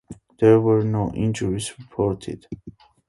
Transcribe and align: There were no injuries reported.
There 0.39 0.59
were 0.59 0.83
no 0.83 1.11
injuries 1.13 1.77
reported. 1.77 2.47